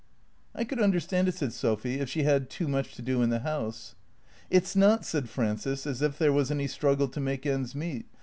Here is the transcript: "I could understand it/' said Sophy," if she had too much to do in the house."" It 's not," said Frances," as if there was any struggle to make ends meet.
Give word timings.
"I 0.55 0.63
could 0.63 0.79
understand 0.81 1.27
it/' 1.27 1.35
said 1.35 1.53
Sophy," 1.53 1.99
if 1.99 2.09
she 2.09 2.23
had 2.23 2.49
too 2.49 2.67
much 2.67 2.95
to 2.95 3.03
do 3.03 3.21
in 3.21 3.29
the 3.29 3.41
house."" 3.41 3.93
It 4.49 4.65
's 4.65 4.75
not," 4.75 5.05
said 5.05 5.29
Frances," 5.29 5.85
as 5.85 6.01
if 6.01 6.17
there 6.17 6.33
was 6.33 6.49
any 6.49 6.65
struggle 6.65 7.07
to 7.09 7.19
make 7.19 7.45
ends 7.45 7.75
meet. 7.75 8.07